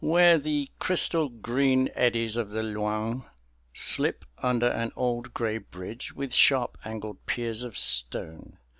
[0.03, 3.23] where the crystal green eddies of the Loing
[3.71, 8.57] slip under an old gray bridge with sharp angled piers of stone.